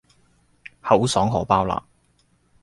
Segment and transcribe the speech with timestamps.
[0.81, 1.73] 口爽荷包立